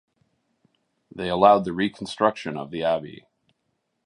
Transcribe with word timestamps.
They 1.13 1.29
allowed 1.29 1.63
the 1.63 1.73
reconstruction 1.73 2.57
of 2.57 2.71
the 2.71 2.81
abbey. 2.83 3.27